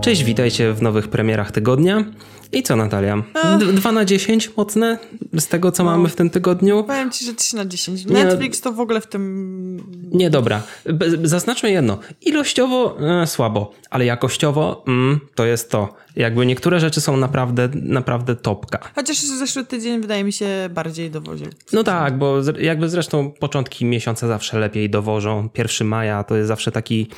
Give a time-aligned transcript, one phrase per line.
[0.00, 2.04] Cześć, witajcie w nowych premierach tygodnia.
[2.52, 3.22] I co, Natalia?
[3.58, 4.98] D- 2 na 10 mocne
[5.38, 5.90] z tego, co No.
[5.90, 6.84] mamy w tym tygodniu?
[6.84, 8.06] Powiem ci, że 3 na 10.
[8.06, 10.10] Nie, Netflix to w ogóle w tym...
[10.12, 10.62] Nie, dobra.
[11.22, 11.98] Zaznaczmy jedno.
[12.22, 15.94] Ilościowo e, słabo, ale jakościowo mm, to jest to.
[16.16, 18.78] Jakby niektóre rzeczy są naprawdę, naprawdę topka.
[18.94, 21.46] Chociaż zeszły tydzień wydaje mi się bardziej dowoził.
[21.72, 25.48] No tak, bo jakby zresztą początki miesiąca zawsze lepiej dowożą.
[25.58, 27.08] 1 maja to jest zawsze taki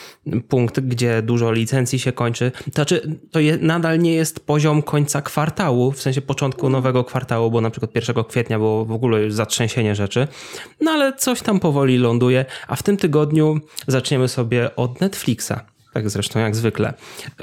[0.48, 2.52] punkt, gdzie dużo licencji się kończy.
[2.64, 7.50] To znaczy, to je, nadal nie jest poziom końca kwartału, w sensie początku nowego kwartału,
[7.50, 10.28] bo na przykład 1 kwietnia było w ogóle już zatrzęsienie rzeczy.
[10.80, 15.52] No ale coś tam powoli ląduje, a w tym tygodniu zaczniemy sobie od Netflixa.
[15.92, 16.95] Tak zresztą jak zwykle.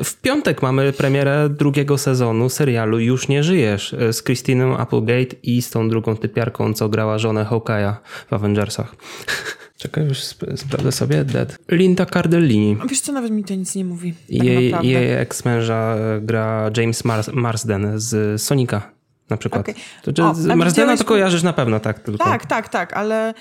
[0.03, 5.62] W piątek mamy premierę drugiego sezonu serialu Już nie żyjesz e, z Christiną Applegate i
[5.62, 7.93] z tą drugą typiarką, co grała żonę Hawkeye'a
[8.30, 8.95] w Avengersach.
[9.77, 11.23] Czekaj, już sp- sprawdzę sobie.
[11.23, 11.57] Dead.
[11.71, 12.77] Linda Cardellini.
[12.84, 14.13] A Wiesz co, nawet mi to nic nie mówi.
[14.13, 18.91] Tak Jej, jej ex-męża e, gra James Mars- Marsden z Sonika
[19.29, 19.62] na przykład.
[19.62, 19.76] Okej.
[20.04, 21.99] To, czy O, Marsdena widziałeś- to kojarzysz na pewno, tak?
[21.99, 22.24] Tylko.
[22.24, 23.34] Tak, tak, tak, ale...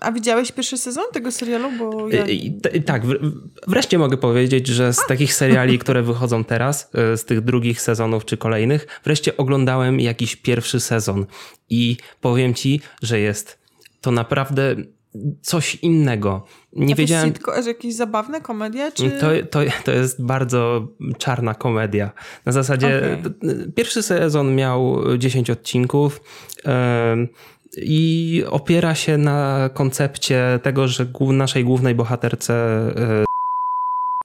[0.00, 1.70] A widziałeś pierwszy sezon tego serialu?
[1.78, 2.24] Bo ja...
[2.86, 3.32] Tak, wr-
[3.66, 8.24] wreszcie mogę powiedzieć, że z takich seriali, które wychodzą teraz, e, z tych drugich sezonów
[8.24, 11.26] czy kolejnych, wreszcie oglądałem jakiś pierwszy sezon
[11.70, 13.58] i powiem ci, że jest
[14.00, 14.76] to naprawdę
[15.42, 16.46] coś innego.
[16.72, 17.28] Nie A to wiedziałem.
[17.28, 19.10] jest sitco- że jakieś zabawne komedie, czy...
[19.10, 22.10] To, to, to jest bardzo czarna komedia.
[22.46, 23.32] Na zasadzie Okej.
[23.56, 26.20] t- pierwszy sezon miał 10 odcinków
[26.64, 27.28] em,
[27.76, 33.24] i opiera się na koncepcie tego, że naszej głównej bohaterce e,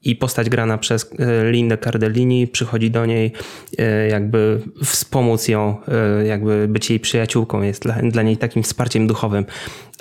[0.03, 3.31] i postać grana przez e, Lindę Cardellini przychodzi do niej
[3.77, 5.77] e, jakby wspomóc ją,
[6.25, 9.45] jakby być jej przyjaciółką, jest dla, dla niej takim wsparciem duchowym.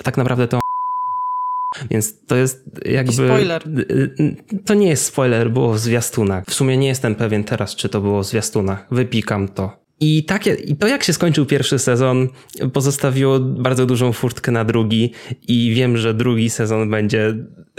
[0.03, 0.59] Tak naprawdę to
[1.91, 3.13] więc to jest jakby.
[3.13, 3.63] spoiler.
[4.65, 6.45] To nie jest spoiler, było w zwiastunach.
[6.45, 8.87] W sumie nie jestem pewien teraz, czy to było w zwiastunach.
[8.91, 9.82] Wypikam to.
[10.03, 12.27] I, takie, I to, jak się skończył pierwszy sezon,
[12.73, 15.11] pozostawiło bardzo dużą furtkę na drugi,
[15.47, 17.35] i wiem, że drugi sezon będzie.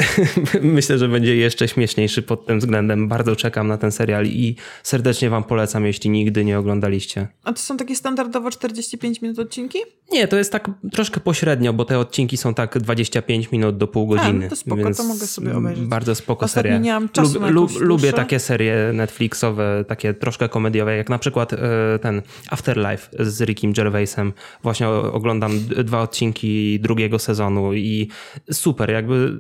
[0.63, 3.09] myślę, że będzie jeszcze śmieszniejszy pod tym względem.
[3.09, 7.29] Bardzo czekam na ten serial i serdecznie Wam polecam, jeśli nigdy nie oglądaliście.
[7.45, 9.79] A to są takie standardowo 45 minut odcinki?
[10.13, 14.07] Nie, to jest tak troszkę pośrednio, bo te odcinki są tak 25 minut do pół
[14.07, 14.41] godziny.
[14.45, 15.85] no to spoko, to więc mogę sobie obejrzeć.
[15.85, 16.79] Bardzo spoko Ostatnio seria.
[16.79, 21.53] nie miałam czasu na jakąś lubię takie serie Netflixowe, takie troszkę komediowe, jak na przykład
[21.53, 24.33] e, ten Afterlife z Rickiem Gervaisem.
[24.63, 28.09] Właśnie oglądam dwa odcinki drugiego sezonu i
[28.53, 29.33] super, jakby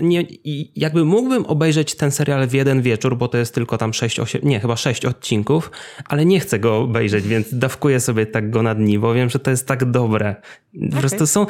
[0.00, 0.24] nie,
[0.76, 4.40] jakby mógłbym obejrzeć ten serial w jeden wieczór, bo to jest tylko tam 6, 8,
[4.44, 5.70] nie, chyba 6 odcinków,
[6.08, 9.38] ale nie chcę go obejrzeć, więc dawkuję sobie tak go na dni, bo wiem, że
[9.38, 10.34] to jest tak dobre.
[10.90, 11.46] Po prostu są,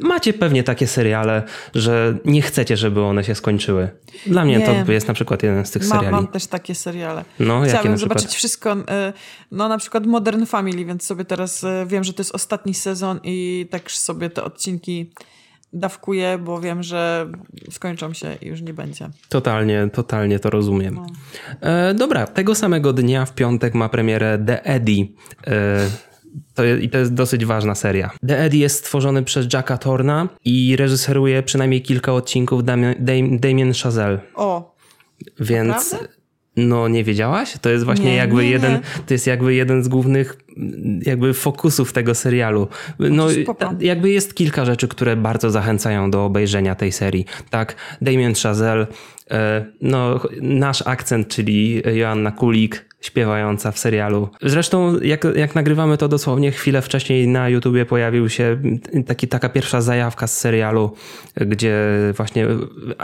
[0.00, 1.42] macie pewnie takie seriale,
[1.74, 3.88] że nie chcecie, żeby one się skończyły.
[4.26, 4.84] Dla mnie Nie.
[4.86, 6.16] to jest na przykład jeden z tych Mam, seriali.
[6.16, 7.24] mam też takie seriale.
[7.40, 9.12] No, Chciałabym zobaczyć wszystko, e,
[9.52, 13.20] no na przykład Modern Family, więc sobie teraz e, wiem, że to jest ostatni sezon
[13.24, 15.12] i tak sobie te odcinki
[15.72, 17.30] dawkuję, bo wiem, że
[17.70, 19.10] skończą się i już nie będzie.
[19.28, 20.94] Totalnie, totalnie to rozumiem.
[20.94, 21.06] No.
[21.60, 25.06] E, dobra, tego samego dnia w piątek ma premierę The Eddie.
[25.46, 25.86] E,
[26.54, 28.10] to I to jest dosyć ważna seria.
[28.28, 33.72] The Eddie jest stworzony przez Jacka Torna i reżyseruje przynajmniej kilka odcinków Damien, Dam- Damien
[33.82, 34.20] Chazelle.
[34.34, 34.76] O,
[35.40, 36.17] Więc Naprawdę?
[36.66, 37.54] No nie wiedziałaś?
[37.60, 38.80] To jest właśnie Nie, jakby nie, jeden, nie.
[39.06, 40.36] to jest jakby jeden z głównych
[41.02, 42.68] jakby fokusów tego serialu.
[42.98, 43.54] No spoko.
[43.54, 47.26] ta- jakby jest kilka rzeczy, które bardzo zachęcają do obejrzenia tej serii.
[47.50, 48.86] Tak, Damien Chazelle,
[49.30, 54.28] e, no nasz akcent, czyli Joanna Kulik, śpiewająca w serialu.
[54.42, 58.62] Zresztą jak, jak nagrywamy to dosłownie chwilę wcześniej na YouTubie pojawił się
[59.06, 60.94] taki, taka pierwsza zajawka z serialu,
[61.36, 61.78] gdzie
[62.16, 62.46] właśnie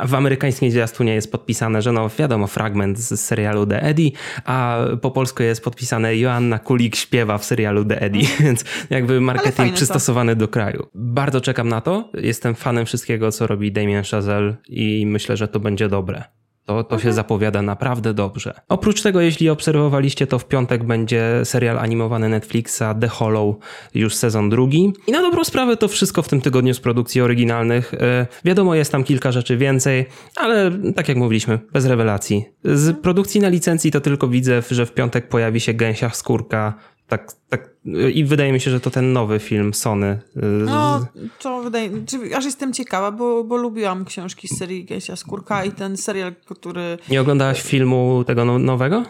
[0.07, 4.11] w amerykańskim zwiastunie jest podpisane, że no wiadomo, fragment z serialu The Eddie,
[4.45, 9.55] a po polsku jest podpisane Joanna Kulik śpiewa w serialu The Eddie, więc jakby marketing
[9.55, 9.77] fajne to.
[9.77, 10.87] przystosowany do kraju.
[10.95, 12.11] Bardzo czekam na to.
[12.15, 16.25] Jestem fanem wszystkiego, co robi Damien Chazelle i myślę, że to będzie dobre.
[16.67, 18.55] To, to się zapowiada naprawdę dobrze.
[18.69, 23.57] Oprócz tego, jeśli obserwowaliście, to w piątek będzie serial animowany Netflixa The Hollow,
[23.95, 24.93] już sezon drugi.
[25.07, 27.95] I na dobrą sprawę to wszystko w tym tygodniu z produkcji oryginalnych.
[27.95, 30.07] E, wiadomo, jest tam kilka rzeczy więcej,
[30.37, 32.45] ale tak jak mówiliśmy, bez rewelacji.
[32.65, 36.75] Z produkcji na licencji to tylko widzę, że w piątek pojawi się Gęsia Skórka.
[37.09, 37.71] Tak, tak,
[38.15, 40.21] I wydaje mi się, że to ten nowy film Sony.
[40.37, 41.07] z- no
[41.39, 45.73] to wydaje czy, aż jestem ciekawa, bo, bo lubiłam książki z serii Gęsia Skórka i
[45.73, 46.99] ten serial, który...
[47.11, 49.03] Nie oglądałaś filmu tego no- nowego?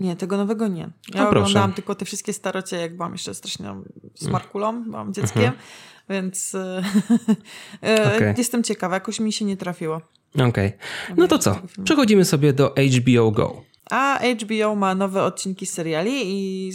[0.00, 0.88] Nie, tego nowego nie.
[1.14, 3.74] Ja No oglądałam tylko te wszystkie starocie, jak byłam jeszcze strasznie
[4.14, 5.52] smarkulą, byłam dzieckiem,
[6.10, 6.82] więc e,
[7.82, 8.34] e, Okej.
[8.38, 10.00] jestem ciekawa, jakoś mi się nie trafiło.
[10.48, 10.72] Okej.
[11.16, 11.56] No to co?
[11.84, 13.62] Przechodzimy sobie do HBO Go.
[13.90, 16.70] A HBO ma nowe odcinki seriali i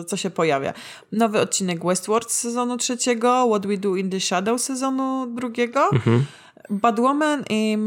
[0.00, 0.72] y, co się pojawia?
[1.12, 6.24] Nowy odcinek Westworld z sezonu trzeciego, What We Do in the Shadow sezonu drugiego, Mhm.
[6.70, 7.78] Batwoman i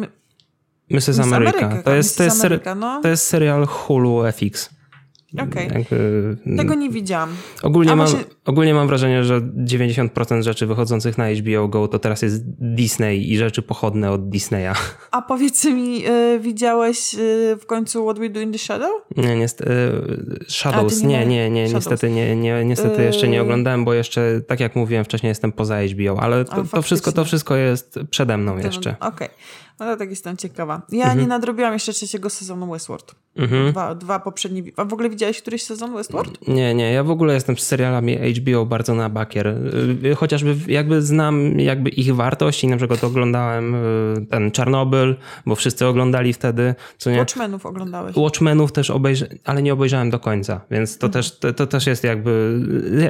[0.89, 1.07] Mrs.
[1.07, 1.57] Miss America.
[1.57, 2.17] America, To jest, Mrs.
[2.17, 3.01] to, jest ser- no.
[3.01, 4.69] to jest serial Hulu FX.
[5.39, 5.67] Okej.
[5.73, 7.29] Jakby, Tego nie widziałam.
[7.63, 12.21] ogólnie, mam, właśnie- ogólnie mam wrażenie, że 90% rzeczy wychodzących na HBO Go to teraz
[12.21, 12.43] jest
[12.75, 14.73] Disney i rzeczy pochodne od Disneya.
[15.11, 18.91] A powiedz mi, y, widziałeś y, w końcu What We Do in the Shadow?
[19.17, 19.71] Nie, niestety.
[20.47, 21.85] Shadows, A, ty nie nie, nie, nie, Shadows.
[21.85, 23.07] niestety, nie, nie, niestety Yy.
[23.07, 26.81] jeszcze nie oglądałem, bo jeszcze, tak jak mówiłem wcześniej, jestem poza HBO, ale to, to,
[26.81, 28.95] wszystko, to wszystko jest przede mną jeszcze.
[28.99, 29.29] Okej.
[29.79, 30.81] No to tak jestem ciekawa.
[30.91, 31.19] Ja Mhm.
[31.19, 33.15] nie nadrobiłam jeszcze trzeciego sezonu Westworld.
[33.35, 33.71] Mhm.
[33.71, 34.63] Dwa, dwa poprzednie.
[34.77, 36.47] A w ogóle widziałeś któryś sezon Westworld?
[36.47, 39.47] Nie, nie, ja w ogóle jestem z serialami HBO bardzo na bakier.
[39.47, 45.15] Y, Chociażby jakby znam jakby ich wartość i na przykład oglądałem y, ten Czarnobyl,
[45.45, 47.17] bo wszyscy oglądali wtedy, co nie?
[47.17, 48.15] Watchmenów oglądałeś.
[48.15, 52.03] Watchmenów też obejrzałem, ale nie obejrzałem do końca, więc to, też, to, to też jest
[52.03, 52.59] jakby,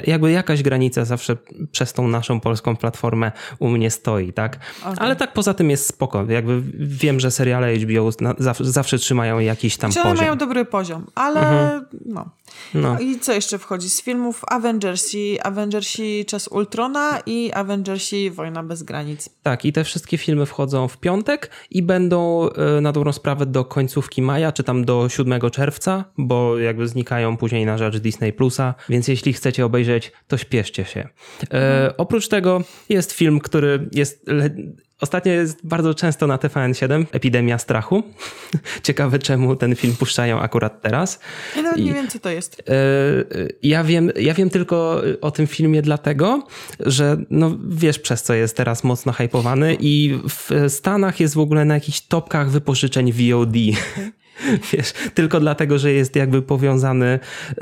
[0.07, 1.37] jakby jakaś granica zawsze
[1.71, 4.59] przez tą naszą polską platformę u mnie stoi, tak?
[4.81, 4.95] Okej.
[4.99, 6.25] Ale tak poza tym jest spoko.
[6.29, 10.25] Jakby wiem, że seriale HBO zawsze, zawsze trzymają jakiś tam Czy poziom.
[10.25, 12.30] mają dobry poziom, ale no.
[12.74, 13.00] No.
[13.00, 13.89] I co jeszcze wchodzi?
[13.89, 19.30] Z filmów Avengersi, Avengersi Czas Ultrona i Avengersi Wojna bez granic.
[19.44, 23.65] Tak, i te wszystkie filmy wchodzą w piątek i będą e, na dobrą sprawę do
[23.65, 28.75] końcówki maja, czy tam do 7 czerwca, bo jakby znikają później na rzecz Disney Plusa,
[28.89, 31.09] więc jeśli chcecie obejrzeć, to śpieszcie się.
[31.54, 34.25] E, oprócz tego jest film, który jest.
[35.03, 38.03] Ostatnio jest bardzo często na TVN7, Epidemia Strachu.
[38.83, 41.19] Ciekawe, czemu ten film puszczają akurat teraz.
[41.55, 42.63] Ja nawet I- nie wiem, co to jest.
[42.69, 42.73] E,
[43.63, 46.47] Ja wiem, ja wiem tylko o tym filmie dlatego,
[46.79, 51.65] że no wiesz przez co jest teraz mocno hypowany i w Stanach jest w ogóle
[51.65, 53.53] na jakichś topkach wypożyczeń VOD.
[54.74, 57.19] Wiesz, tylko dlatego, że jest jakby powiązany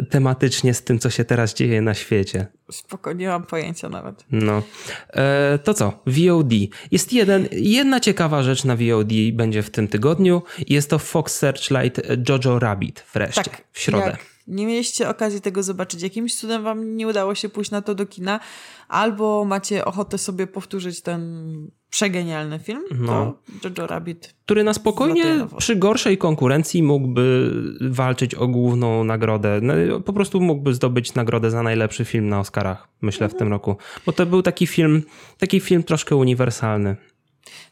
[0.09, 2.47] tematycznie z tym, co się teraz dzieje na świecie.
[2.71, 4.25] Spoko, nie mam pojęcia nawet.
[4.31, 4.63] No.
[5.09, 6.03] E, to co?
[6.05, 6.51] VOD.
[6.91, 10.41] Jest jeden, jedna ciekawa rzecz na VOD będzie w tym tygodniu.
[10.67, 14.05] Jest to Fox Searchlight Jojo Rabbit wreszcie, Tak, w środę.
[14.05, 17.95] Jak nie mieliście okazji tego zobaczyć, jakimś cudem wam nie udało się pójść na to
[17.95, 18.39] do kina,
[18.87, 23.33] albo macie ochotę sobie powtórzyć ten przegenialny film, No.
[23.61, 24.33] to Jojo Rabbit.
[24.45, 27.51] który na spokojnie przy gorszej konkurencji mógłby
[27.81, 29.59] walczyć o główną nagrodę.
[29.61, 29.73] No,
[30.05, 33.75] Po prostu mógłby zdobyć nagrodę za najlepszy film na Oscarach, myślę, w tym roku.
[34.05, 35.03] Bo to był taki film,
[35.37, 36.95] taki film troszkę uniwersalny.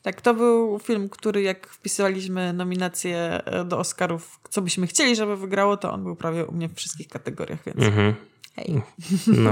[0.02, 5.38] Tak, to był film, który jak wpisywaliśmy nominacje e, do Oscarów, co byśmy chcieli, żeby
[5.38, 8.14] wygrało, to on był prawie u mnie w wszystkich kategoriach, więc Mhm.
[8.60, 8.82] Hej.
[9.28, 9.52] No.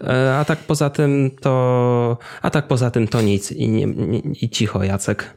[0.00, 2.18] E, A tak poza tym to.
[2.42, 3.52] A tak poza tym to nic.
[3.52, 5.36] I, nie, nie, i cicho, Jacek.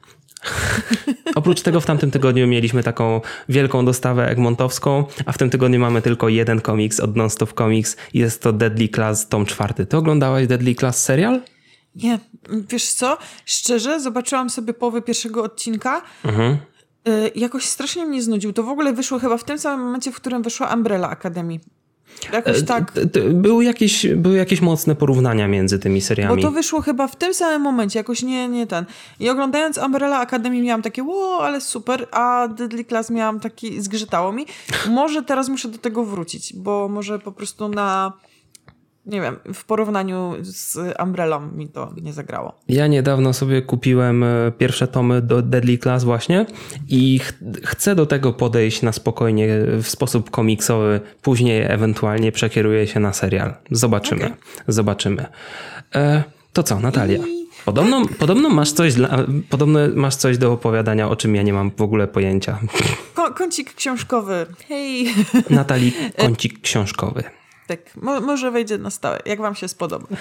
[1.35, 6.01] Oprócz tego w tamtym tygodniu mieliśmy taką wielką dostawę egmontowską, a w tym tygodniu mamy
[6.01, 9.85] tylko jeden komiks od Nonstop Comics jest to Deadly Class tom czwarty.
[9.85, 11.41] Ty oglądałaś Deadly Class serial?
[11.95, 12.19] Nie,
[12.69, 13.17] wiesz co?
[13.45, 16.01] Szczerze, zobaczyłam sobie połowę pierwszego odcinka.
[16.25, 16.57] Mhm.
[17.07, 18.53] Y, jakoś strasznie mnie znudził.
[18.53, 21.59] To w ogóle wyszło chyba w tym samym momencie, w którym wyszła Umbrella Academy.
[22.33, 22.91] Jakoś tak.
[22.91, 26.41] T- t- Były jakieś, były jakieś mocne porównania między tymi Bo seriami.
[26.41, 28.85] to wyszło chyba w tym samym momencie, jakoś nie, nie ten.
[29.19, 34.31] I oglądając Umbrella Academy miałam takie, ło, ale super, a Deadly Class miałam taki, zgrzytało
[34.31, 34.45] mi.
[34.89, 38.13] Może teraz muszę do tego wrócić, bo może po prostu na,
[39.07, 42.53] nie wiem, w porównaniu z Umbrellą mi to nie zagrało.
[42.67, 46.45] Ja niedawno sobie kupiłem e, pierwsze tomy do Deadly Class właśnie
[46.87, 47.33] i ch
[47.65, 49.47] chcę do tego podejść na spokojnie
[49.81, 51.01] w sposób komiksowy.
[51.21, 53.53] Później ewentualnie przekieruję się na serial.
[53.71, 54.25] Zobaczymy.
[54.25, 54.35] Okej.
[54.67, 55.25] Zobaczymy.
[55.95, 56.23] E,
[56.53, 57.17] to co, Natalia?
[57.27, 59.17] I- Podobno, podobno, masz coś dla,
[59.49, 62.59] podobno masz coś do opowiadania, o czym ja nie mam w ogóle pojęcia.
[63.15, 64.45] Ko- kącik książkowy.
[64.67, 65.13] Hej.
[65.49, 67.23] Natalii, kącik książkowy.
[67.67, 70.07] Tak, mo- może wejdzie na stałe, jak wam się spodoba.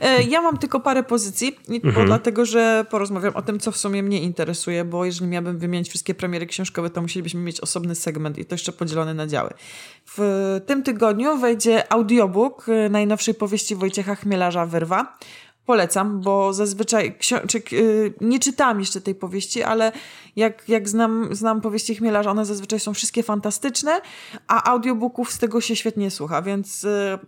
[0.00, 1.56] E, ja mam tylko parę pozycji,
[1.94, 5.88] bo dlatego, że porozmawiam o tym, co w sumie mnie interesuje, bo jeżeli miałabym wymienić
[5.88, 9.50] wszystkie premiery książkowe, to musielibyśmy mieć osobny segment i to jeszcze podzielony na działy.
[10.06, 15.16] W tym tygodniu wejdzie audiobook e, najnowszej powieści Wojciecha Chmielarza Wyrwa.
[15.66, 17.18] Polecam, bo zazwyczaj
[17.72, 19.92] y, nie czytałam jeszcze tej powieści, ale
[20.36, 24.00] jak, jak znam, znam powieści Chmielarza, one zazwyczaj są wszystkie fantastyczne,
[24.46, 27.18] a audiobooków z tego się świetnie słucha, więc y,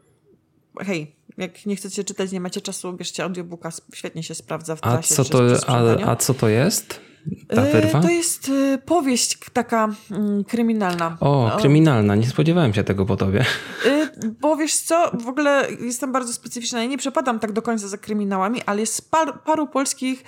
[0.80, 4.92] hej, Jak nie chcecie czytać, nie macie czasu, bierzcie audiobooka, świetnie się sprawdza w A
[4.92, 5.14] trasie.
[5.14, 7.00] co, czy to, a, a co to jest?
[7.49, 8.00] Ta E, wyrwa?
[8.02, 11.16] To jest e, powieść taka mm, kryminalna.
[11.21, 12.14] O, kryminalna.
[12.14, 13.45] Nie spodziewałem się tego po tobie.
[13.87, 14.09] Y,
[14.40, 16.83] bo wiesz co, w ogóle jestem bardzo specyficzna.
[16.83, 20.25] Ja nie przepadam tak do końca za kryminałami, ale jest par, paru polskich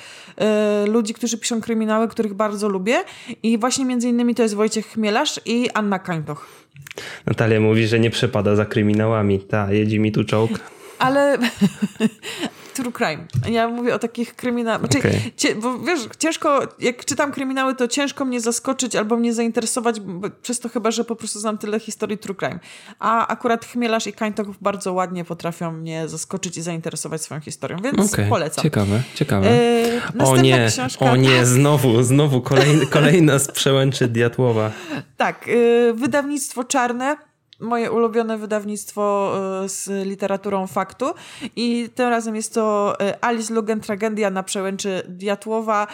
[0.87, 3.05] ludzi, którzy piszą kryminały, których bardzo lubię.
[3.43, 6.47] I właśnie między innymi to jest Wojciech Chmielarz i Anna Kańtoch.
[7.27, 9.41] Natalia mówi, że nie przepada za kryminałami.
[9.41, 10.61] Ta, jedzie mi tu czołg.
[11.01, 11.39] Ale
[12.75, 13.27] true crime.
[13.49, 14.81] Ja mówię o takich kryminałach.
[14.81, 15.33] Znaczy, Okej.
[15.37, 20.29] cie, bo wiesz, ciężko, jak czytam kryminały, to ciężko mnie zaskoczyć albo mnie zainteresować, bo,
[20.43, 22.59] przez to chyba, że po prostu znam tyle historii true crime.
[22.99, 28.13] A akurat Chmielarz i Kańtoch bardzo ładnie potrafią mnie zaskoczyć i zainteresować swoją historią, więc
[28.15, 28.63] Okej, polecam.
[28.63, 29.51] ciekawe, ciekawe.
[29.51, 31.05] E, o nie, książka.
[31.11, 34.71] o nie, znowu, znowu kolejny, kolejna z przełęczy Diatłowa.
[35.17, 37.30] Tak, y, wydawnictwo czarne.
[37.61, 39.33] Moje ulubione wydawnictwo
[39.65, 41.15] y, z literaturą faktu.
[41.57, 45.87] I tym razem jest to y, Alice Lugen, Tragedia na przełęczy Diatłowa,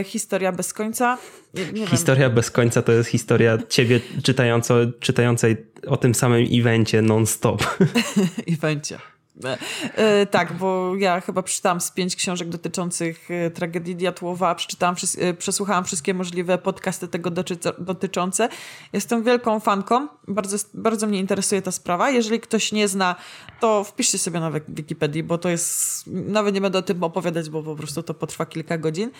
[0.00, 1.18] y, Historia bez końca.
[1.54, 1.86] Nie, nie wiem.
[1.86, 7.62] Historia bez końca to jest historia ciebie czytająco, czytającej o tym samym evencie non-stop.
[8.58, 8.98] evencie.
[9.44, 9.58] E,
[9.96, 15.34] e, tak, bo ja chyba przeczytałam z pięć książek dotyczących e, tragedii Diatłowa, przeczytałam, e,
[15.34, 17.30] przesłuchałam wszystkie możliwe podcasty tego
[17.78, 18.48] dotyczące.
[18.92, 22.10] Jestem wielką fanką, bardzo, bardzo mnie interesuje ta sprawa.
[22.10, 23.16] Jeżeli ktoś nie zna,
[23.60, 27.50] to wpiszcie sobie na Wik- Wikipedii, bo to jest, nawet nie będę o tym opowiadać,
[27.50, 29.10] bo po prostu to potrwa kilka godzin.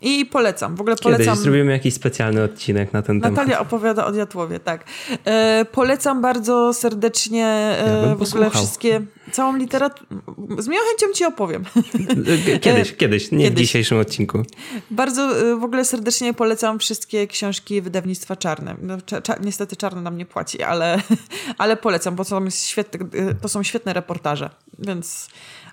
[0.00, 1.36] I polecam, w ogóle Kiedyś polecam...
[1.36, 3.36] zrobimy jakiś specjalny odcinek na ten temat.
[3.36, 4.84] Natalia opowiada o Diatłowie, tak.
[5.72, 9.00] Polecam bardzo serdecznie Ja w ogóle wszystkie,
[9.32, 10.06] całą literaturę.
[10.58, 11.64] Z miłą chęcią ci opowiem.
[12.60, 13.66] Kiedyś, kiedyś, nie w Kiedyś.
[13.66, 14.42] dzisiejszym odcinku.
[14.90, 18.76] bardzo e, w ogóle serdecznie polecam wszystkie książki wydawnictwa Czarne.
[18.82, 18.96] No,
[19.40, 21.00] niestety Czarne nam nie płaci, ale,
[21.58, 23.00] ale polecam, bo to, świetne,
[23.42, 25.28] to są świetne reportaże, więc...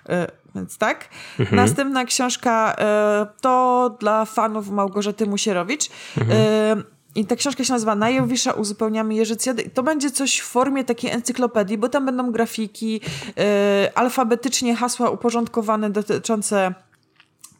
[0.08, 1.08] e, Więc tak.
[1.52, 5.88] Następna książka e, to dla fanów Małgorzaty Musierowicz.
[6.30, 6.76] E,
[7.14, 9.70] I ta książka się nazywa Najowisza uzupełniamy Jerzycjady.
[9.74, 13.00] To będzie coś w formie takiej encyklopedii, bo tam będą grafiki,
[13.38, 16.74] e, alfabetycznie hasła uporządkowane dotyczące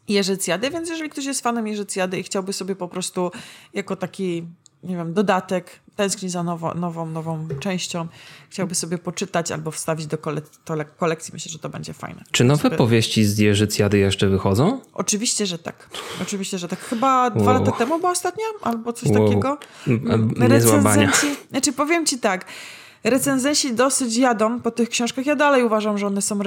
[0.09, 3.31] Jerzycjady, więc jeżeli ktoś jest fanem Jerzycjady i chciałby sobie po prostu
[3.75, 4.47] jako taki,
[4.83, 8.07] nie wiem, dodatek, tęskni za nowo, nową, nową częścią,
[8.51, 10.19] chciałby sobie poczytać albo wstawić do
[10.99, 12.23] kolekcji, myślę, że to będzie fajne.
[12.31, 14.81] Czy nowe Sobie- powieści z Jerzycjady jeszcze wychodzą?
[14.95, 15.89] Oczywiście, że tak.
[16.23, 16.81] Oczywiście, że tak.
[16.81, 17.61] Chyba dwa Wow.
[17.65, 19.29] lata temu była ostatnia, albo coś Wow.
[19.29, 19.59] takiego.
[19.89, 21.07] M- m- niezła bania.
[21.07, 22.45] Recenzenci, znaczy powiem ci tak,
[23.05, 25.27] recenzenci dosyć jadą po tych książkach.
[25.27, 26.45] Ja dalej uważam, że one są y,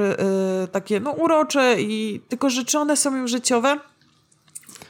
[0.72, 3.80] takie no urocze i tylko że czy one są już życiowe?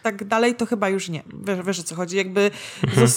[0.05, 1.24] Tak dalej to chyba już nie.
[1.47, 2.17] Wiesz, wiesz o co chodzi.
[2.17, 2.51] Jakby
[2.83, 3.07] Mhm.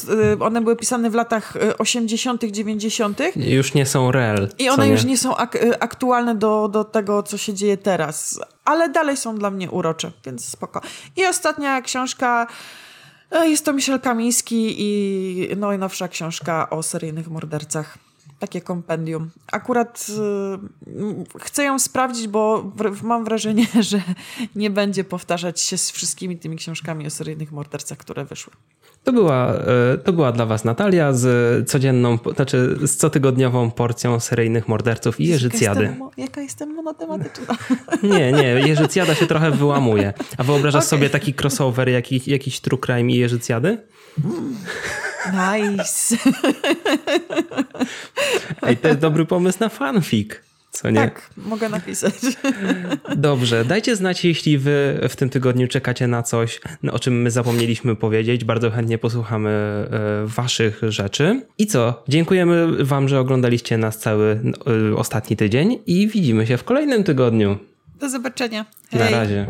[0.40, 3.18] y, one były pisane w latach y, 80., 90.
[3.36, 4.48] Już nie są real.
[4.58, 8.40] I one już nie są ak- y, aktualne do, do tego, co się dzieje teraz,
[8.64, 10.80] ale dalej są dla mnie urocze, więc spoko.
[11.16, 12.46] I ostatnia książka
[13.30, 17.98] e, jest to Michel Kamiński i najnowsza książka o seryjnych mordercach.
[18.38, 19.30] Takie kompendium.
[19.52, 20.06] Akurat
[21.28, 24.02] y, chcę ją sprawdzić, bo mam wrażenie, że
[24.54, 28.52] nie będzie powtarzać się z wszystkimi tymi książkami o seryjnych mordercach, które wyszły.
[29.04, 34.68] To była, e, to była dla was Natalia z codzienną, znaczy z cotygodniową porcją seryjnych
[34.68, 35.82] morderców i Jerzycjady.
[35.82, 37.56] Jaka jestem, jaka jestem monotematyczna.
[38.02, 40.12] Nie, nie, Jerzycjada się trochę wyłamuje.
[40.38, 40.90] A wyobrażasz Okej.
[40.90, 43.78] sobie taki crossover, jaki, jakiś true crime i Jerzycjady?
[45.32, 46.16] Nice.
[48.62, 50.30] Ej, to jest dobry pomysł na fanfic.
[50.70, 51.00] Co nie?
[51.00, 52.14] Tak, mogę napisać.
[53.16, 57.30] Dobrze, dajcie znać, jeśli wy w tym tygodniu czekacie na coś, no, o czym my
[57.30, 58.44] zapomnieliśmy powiedzieć.
[58.44, 59.86] Bardzo chętnie posłuchamy e,
[60.26, 61.42] waszych rzeczy.
[61.58, 62.04] I co?
[62.08, 64.40] Dziękujemy wam, że oglądaliście nas cały
[64.92, 67.58] e, ostatni tydzień i widzimy się w kolejnym tygodniu.
[68.00, 68.66] Do zobaczenia.
[68.92, 69.46] Na razie.